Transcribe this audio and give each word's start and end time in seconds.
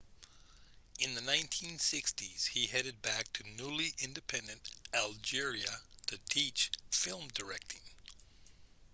in 0.99 1.13
the 1.13 1.21
1960s 1.21 2.47
he 2.47 2.65
headed 2.65 2.99
back 3.03 3.31
to 3.33 3.43
newly-independent 3.55 4.71
algeria 4.95 5.79
to 6.07 6.17
teach 6.27 6.71
film 6.89 7.27
directing 7.35 7.81